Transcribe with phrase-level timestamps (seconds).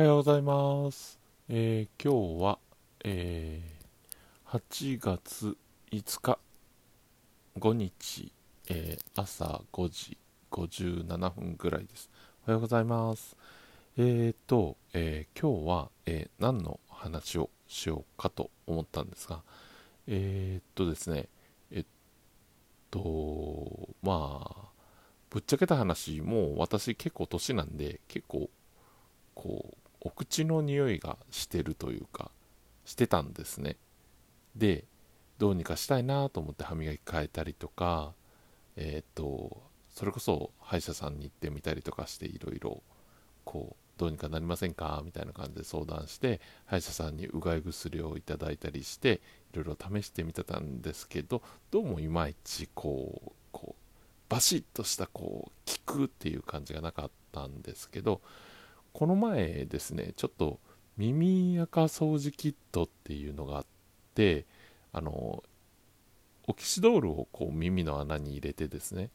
[0.00, 1.20] おはようございます。
[1.50, 2.58] えー今日は、
[3.04, 5.58] えー8月
[5.92, 6.38] 5日、
[7.58, 8.32] 5日、
[8.70, 10.16] えー朝5時
[10.50, 12.08] 57分ぐらいです。
[12.46, 13.36] おはようございます。
[13.98, 19.42] えーと、えー今日は、えー何の話をしようかと思ったんですが、
[20.06, 21.28] えーっとですね、
[21.70, 21.84] えっ
[22.90, 24.68] と、まあ、
[25.28, 28.48] ぶっちゃけた話、もう私結構年なんで、結構、
[29.34, 32.30] こう、お口の匂いがしてるというか、
[32.84, 33.76] してたんですね。
[34.56, 34.84] で、
[35.38, 38.14] どうにかしたいなと思って歯磨き変えたりとか、
[38.76, 42.82] えーっと、それこそ歯医者さんに行ってみたりとかして、いろいろ、
[43.44, 45.02] こう、どうにかなりませんか？
[45.04, 49.20] みたいな感じで相談して、歯医者さんにうがい薬をいただいたりして、
[49.52, 53.82] いろいろ試してみてたんですけど、どうもいまいち、こう、こう、
[54.30, 58.22] バシッとした、こう、効くっていう感じがなかったんですけど、
[58.92, 60.58] この前ですね、ちょっと
[60.96, 63.66] 耳垢掃除キットっていうのがあっ
[64.14, 64.46] て、
[64.92, 65.42] あの、
[66.46, 69.10] オキシドールをこう耳の穴に入れてですね、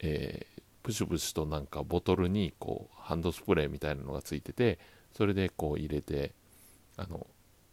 [0.00, 4.78] えープシュプシュとなんかボトルにこうハンドスプレーみたいなのがついてて、
[5.16, 6.34] それでこう入れて、
[6.96, 7.26] あの、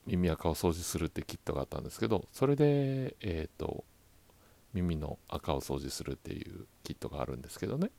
[0.05, 3.83] 耳垢を掃除するってキットがあったんですけど、それで、えっ、と、
[4.73, 7.89] 耳の垢を掃除するっていうキットがあるんですけどね、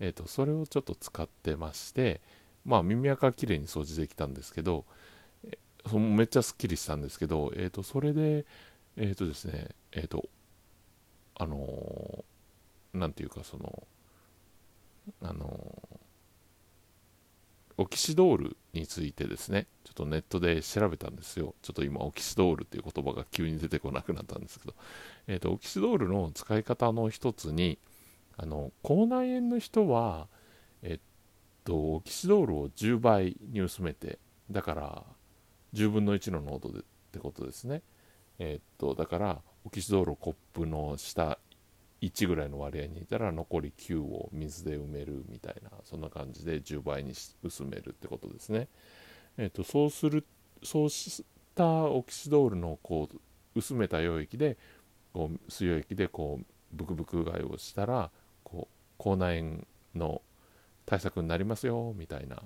[0.00, 2.20] えっ、と、それをちょっと使ってまして、
[2.64, 4.84] まあ耳垢きれいに掃除できたんですけど、
[5.44, 8.46] えそめっちゃすっきりしたんですけど、えっ、と、それで、
[8.96, 10.28] えっ、とですね、えっ、と、
[11.36, 12.38] あのー
[12.94, 13.86] なんていうかその、
[15.22, 15.82] あの
[17.78, 21.54] オキシドールについてですね、ちょっとネットで調べたんですよ。
[21.62, 24.74] ちょっと今、オキシドールっていう言葉が急に出てこなくなったんですけど、
[25.28, 27.78] えっ、と、オキシドールの使い方の一つに、
[28.36, 30.26] あの、口内炎の人は、
[31.68, 34.18] と、オキシドールを10倍に薄めて、
[34.50, 35.04] だから、
[35.74, 37.82] 10分の1の濃度でってことですね。
[38.38, 41.38] えっと、だから、オキシドールをコップの下
[42.00, 47.12] 1ぐらいの割合に入れたら、残り9を水で埋めるみたいな、そんな感じで10倍に
[47.42, 48.68] 薄めるってことですね。
[49.36, 50.24] えっと、そうする、
[50.62, 51.22] そうし
[51.54, 53.20] たオキシドールのこう
[53.54, 54.56] 薄めた溶液で、
[55.12, 58.10] こう水溶液でこうブクブクがいをしたら、
[58.42, 60.22] こう口内炎の
[60.88, 62.42] 対策になりますよみたいな。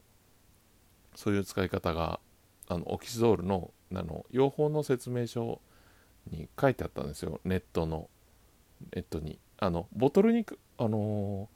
[1.14, 2.19] そういう使い方が
[2.66, 5.60] あのオキシドールのあの用法の説明書
[6.28, 7.41] に書いてあったんですよ。
[7.44, 8.10] ネットの。
[8.97, 9.38] ネットに。
[9.58, 10.44] あのボトルに
[10.76, 11.48] あの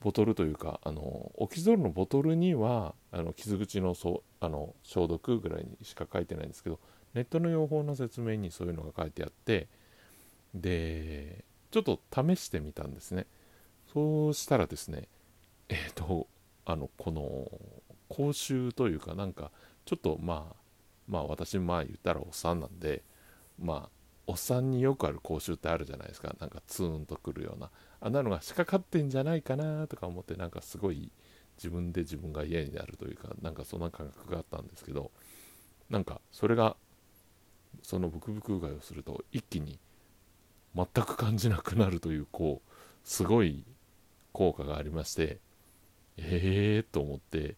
[0.00, 6.80] ボトルというかあのオキシドールのボトルにはあの傷口のそあの消毒ぐらいにしか書いてないんですけど
[7.14, 9.68] ネットの用法の説明にそういうのが書いてあって
[10.54, 13.26] でちょっと試してみたんですね。
[13.92, 15.06] そうしたらですね
[15.68, 16.26] えっ、と
[16.64, 17.50] あのこの
[18.08, 19.50] 口臭というかなんか
[19.84, 20.56] ちょっとまあ
[21.08, 23.02] まあ私まあ言ったらおっさんなんで
[23.58, 23.90] まあ
[24.26, 26.34] おっさんによくある口臭ってあるじゃないですか。
[26.40, 27.70] なんかツーンとくるような。
[28.00, 31.10] あんなのが仕掛かってんじゃないかなとか思ってなんかすごい
[31.56, 35.10] 自分で自分が嫌になるというかなんかそんな感覚があったんですけど
[35.88, 36.76] なんかそれが
[37.82, 39.78] そのブクブクうがいをすると一気に
[40.74, 42.70] 全く感じなくなるというこう
[43.04, 43.64] すごい
[44.32, 45.38] 効果がありまして
[46.18, 47.56] ええー、と思って。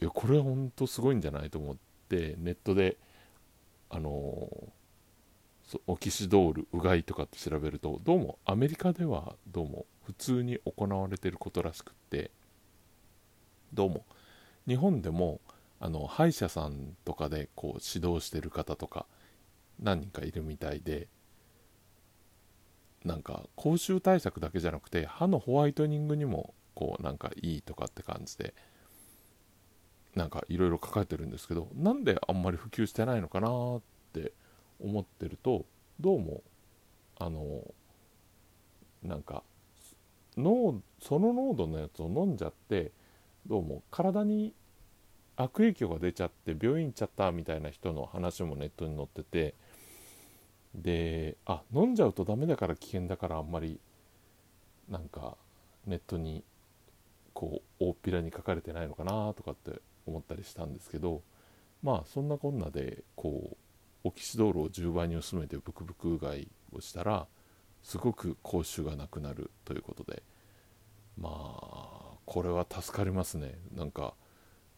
[0.00, 1.76] いやこれは本当すごいんじゃないと思っ
[2.08, 2.98] てネットで
[3.90, 4.68] あのー
[5.86, 12.30] オキシドールうがいとかって調べるとどうもアメリカではどうも普通に行われてることらしくって
[13.72, 14.04] どうも
[14.68, 15.40] 日本でも
[15.80, 19.06] あの歯医者さんとかでこう指導してる方とか
[19.80, 21.08] 何人かいるみたいで
[23.04, 28.54] なんか口臭対策だけじゃなくて歯のホワイトニングにもこうなんかいいとかって感じで
[30.14, 34.32] なんかいろいろ書かれてるんですけどなんであんまり普及してないのかなって
[34.80, 35.64] 思ってると
[36.00, 36.42] どうも
[37.18, 37.62] あの
[39.02, 39.42] なんか
[40.36, 42.92] 濃その濃度のやつを飲んじゃって
[43.46, 44.54] どうも体に
[45.36, 49.54] 悪影響が出ちゃって病院行っちゃったみたいな人の話もネットに載ってて
[50.74, 53.80] であ飲んじゃうとダメだから危険だからあんまり
[54.88, 55.36] なんか
[55.86, 56.44] ネットに
[57.88, 61.22] 大っぴらに書かれてないのかなとかって思ったりしたんですけど
[61.82, 63.56] まあそんなこんなでこう
[64.04, 67.26] オキシドールを10倍に薄めてブクブクうがいをしたら
[67.82, 70.22] すごく口臭がなくなるということで
[71.18, 73.58] まあこれは助かりますね。
[73.74, 74.14] なんか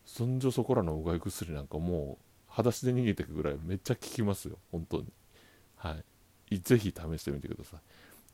[0.05, 4.59] そんじょそこらのうがい薬なんかもう裸足で逃げていくぐらいめっちゃ効きますよ。
[4.73, 5.07] 本当に。
[5.77, 5.97] は
[6.51, 6.59] い。
[6.61, 7.81] ぜひ試してみてください。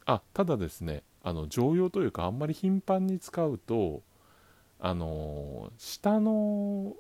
[0.05, 4.03] あただですねあの常用というかあんまり頻繁に使うと
[4.85, 6.95] あの下の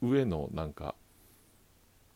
[0.00, 0.94] 上のなんか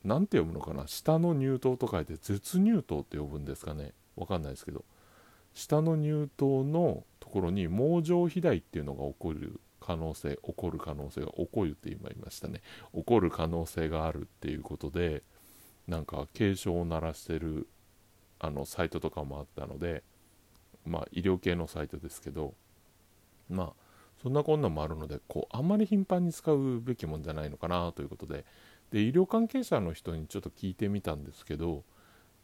[0.05, 0.87] なんて読むのかな？
[0.87, 3.93] 下の乳頭と書いて絶乳頭って呼ぶんですかね？
[4.15, 4.85] わかんないですけど。
[5.53, 12.63] 下の乳頭のところに網状肥大っていうのが起こる可能性起こる可能性が起こるって今言いましたね。
[12.95, 15.25] 起こる可能性があるっていうことで
[15.89, 17.67] なんか警鐘を鳴らしてる
[18.39, 20.05] あのサイトとかもあったので
[20.87, 22.55] まあ医療系のサイトですけど
[23.49, 23.73] まあ
[24.23, 28.45] そんなこんなんもあるのでこうあんまり頻繁に使うべきもんじゃないのかなということで。
[28.93, 31.83] で医療関係者の人にちょっと聞いてみたんですけど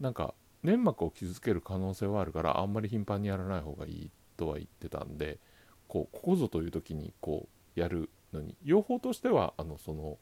[0.00, 5.38] なんか粘膜を傷つける可能性はあるからあんまり頻繁にやらない方がいいとは言ってたんで
[5.86, 10.18] こうここぞという時にこうやるのに用法としてはあのその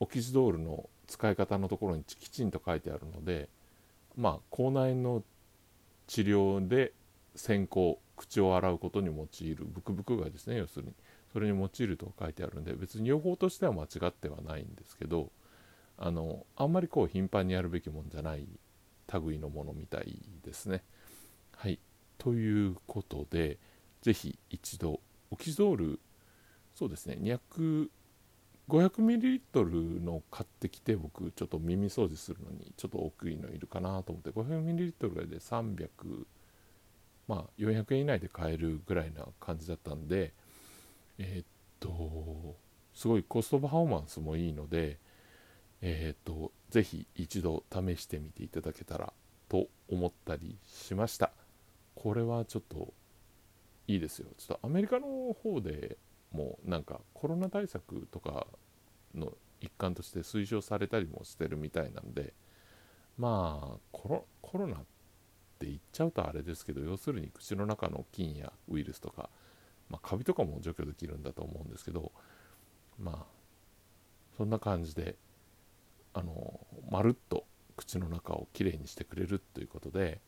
[0.00, 3.48] オキシドールの使い方のところにきちんと書いてあるので
[4.16, 5.22] まあ口内の
[6.08, 6.92] 治療で
[7.34, 10.92] 先行口を洗うことに用いるブクブクがですね要するに
[11.32, 15.30] それに用いると書いてあるんで別に用法としては間違ってはないんですけど
[15.98, 18.46] あのあんまりこう頻繁にやるべきもんじゃない
[19.12, 20.82] 類のものみたいですね。
[21.56, 21.78] はい
[22.18, 23.58] ということで
[24.00, 25.00] 是非一度
[25.30, 26.00] オキシドール
[26.74, 27.88] そうですね200
[28.68, 35.88] 500ml の買ってきて僕ちょっと耳掃除するのにちょっと大きいのいるかなと思って 500ml で300
[37.32, 40.34] まあ400円以内で買えるぐらいな感じだったんで
[41.18, 41.46] えー、っ
[41.80, 42.56] と
[42.94, 44.98] すごいコストパフォーマンスもいいので
[45.80, 49.14] えー、っとぜひ一度試してみていただけたら
[49.48, 51.32] と思ったりしました。
[51.94, 52.92] これはちょっと
[53.86, 54.26] いいですよ。
[54.38, 55.96] ちょっとアメリカの方で
[56.32, 58.46] もなんかコロナ対策とか
[59.14, 62.32] の一環として推奨されたりもしてるみたいなんで
[63.18, 64.78] まあコロコロナっ
[65.62, 69.30] て言っちゃうとあれですけど要するに口の中の菌やウイルスとか、
[69.88, 72.10] まあ、カビとかも除去できるんだと思うんですけど
[72.98, 73.26] まあ
[74.36, 75.16] そんな感じで
[76.14, 76.60] あの
[76.90, 77.44] まるっと
[77.76, 80.20] 口の中をきれいにしてくれるということで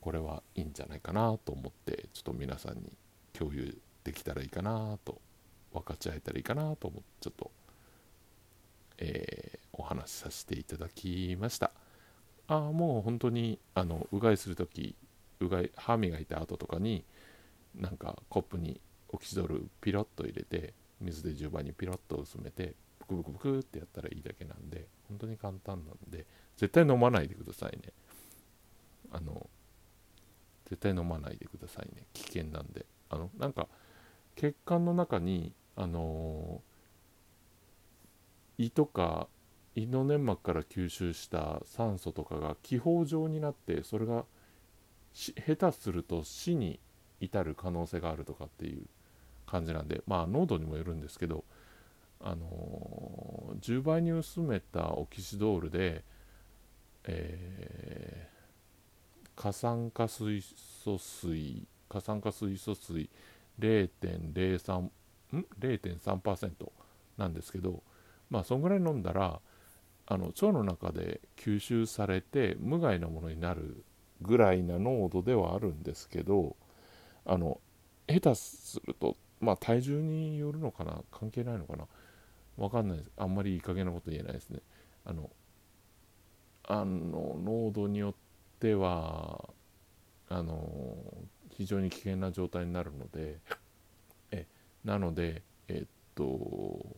[0.00, 2.96] これはいいんじゃないかなと思ってちょっと皆さんに
[3.32, 5.20] 共有できたらいいかなと
[5.72, 7.50] 分かち合えたらいいかなと思ってちょっと、
[8.98, 11.72] えー、お話しさせていただきました。
[12.48, 14.94] ああもう本当にあのうがいする時
[15.40, 17.04] うがい歯磨いた後とかに
[17.74, 27.92] なんかコップにオキシドルピロッと入れて水で10倍にピロッと薄めてブクブクブクってやったらいいだけなんで本当に簡単なんで絶対飲まないでくださいね。
[29.10, 29.48] あの
[30.66, 32.06] 絶対飲まないでくださいね。
[32.14, 32.86] 危険なんで。
[33.10, 33.68] あのなんか
[34.36, 36.62] 血管の中にあの
[38.56, 39.28] 胃とか
[39.74, 44.24] 胃の粘膜から吸収した酸素とかが気泡状になってそれが
[45.14, 46.78] 下手すると死に
[47.20, 48.82] 至る可能性があるとかっていう
[49.46, 51.44] 感じなんでまあ濃度にもよるんですけど
[52.20, 56.04] あの10倍に薄めたオキシドールで、
[57.04, 60.42] えー、過酸化水
[60.82, 63.10] 素水過酸化水素水
[63.58, 64.90] 0.03ん
[65.60, 66.50] ？0.3%
[67.18, 67.82] なんですけど
[68.30, 69.40] まあそんぐらい飲んだら
[70.06, 73.84] あの腸の中で吸収されて無害なものになる
[74.20, 76.56] ぐらいな濃度ではあるんですけど
[77.24, 77.60] あの
[78.08, 81.02] 下手するとまあ体重によるのかな？
[81.10, 81.86] 関係ないのかな？
[82.56, 83.10] わかんないです。
[83.16, 84.60] あんまりいい加減なこと言えないですね。
[85.04, 85.30] あの
[86.64, 88.14] あの濃度によっ
[88.60, 89.48] ては
[90.28, 90.96] あの
[91.50, 93.38] 非常に危険な状態になるので
[94.30, 94.46] え
[94.84, 96.96] なのでえっと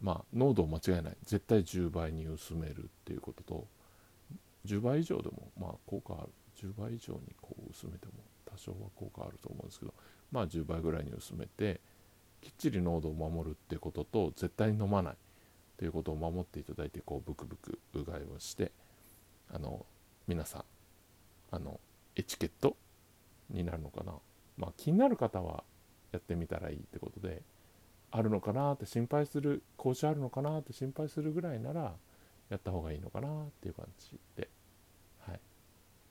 [0.00, 1.16] まあ濃度を間違えない。
[1.24, 3.66] 絶対10倍に薄めるっていうことと
[4.66, 6.32] 10倍以上でもまあ効果ある。
[6.56, 8.12] 10倍以上にこう薄めても
[8.46, 9.92] 多少は効果あると思うんですけど
[10.32, 11.80] まあ10倍ぐらいに薄めて
[12.40, 15.16] きっちり濃度を守るってことと絶対に飲まない
[15.76, 18.72] ということを守っていただいてこうブクブクうがいをして
[19.52, 19.84] あの
[20.26, 20.64] 皆さん
[21.50, 21.78] あの
[22.16, 22.76] エチケット
[23.50, 24.12] になるのかな。
[24.56, 25.62] まあ気になる方は
[26.12, 27.42] やってみたらいいってことで
[28.10, 31.94] あるのかなって心配する講師あるのかなって心配するぐらいなら
[32.48, 34.48] やった方がいいのかなっていう感じで、
[35.26, 35.40] はい、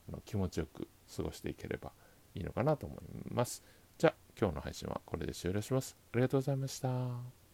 [0.10, 1.92] あの気持ちよく過ごしていければ
[2.36, 3.00] いいのかなと思い
[3.34, 3.64] ます。
[3.98, 5.96] じゃあ今日の配信はこれで終了します。
[6.14, 7.45] ありがとうございました。